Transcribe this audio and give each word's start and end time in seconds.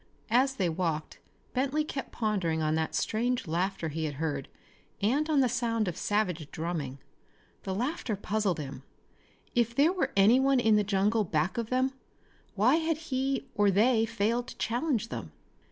As 0.31 0.55
they 0.55 0.67
walked 0.67 1.19
Bentley 1.53 1.83
kept 1.83 2.11
pondering 2.11 2.59
on 2.59 2.73
that 2.73 2.95
strange 2.95 3.45
laughter 3.45 3.89
he 3.89 4.05
had 4.05 4.15
heard 4.15 4.49
and 4.99 5.29
on 5.29 5.41
the 5.41 5.47
sound 5.47 5.87
of 5.87 5.95
savage 5.95 6.49
drumming. 6.49 6.97
The 7.61 7.75
laughter 7.75 8.15
puzzled 8.15 8.57
him. 8.59 8.81
If 9.53 9.75
there 9.75 9.93
were 9.93 10.11
anyone 10.17 10.59
in 10.59 10.75
the 10.75 10.83
jungle 10.83 11.23
back 11.23 11.55
of 11.59 11.69
them, 11.69 11.91
why 12.55 12.77
had 12.77 12.97
he 12.97 13.45
or 13.53 13.69
they 13.69 14.07
failed 14.07 14.47
to 14.47 14.57
challenge 14.57 15.09
them? 15.09 15.33